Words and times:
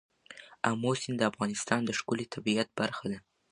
آمو 0.69 0.91
سیند 1.01 1.17
د 1.19 1.23
افغانستان 1.31 1.81
د 1.85 1.89
ښکلي 1.99 2.25
طبیعت 2.33 2.69
برخه 2.79 3.05
ده. 3.11 3.19